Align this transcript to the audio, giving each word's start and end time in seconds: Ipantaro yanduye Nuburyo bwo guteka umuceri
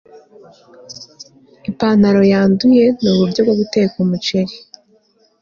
Ipantaro 1.69 2.21
yanduye 2.33 2.85
Nuburyo 3.01 3.39
bwo 3.45 3.55
guteka 3.59 3.93
umuceri 4.03 4.53